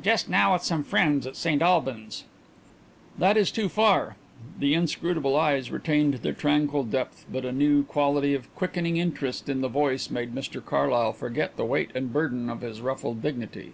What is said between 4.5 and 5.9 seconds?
The inscrutable eyes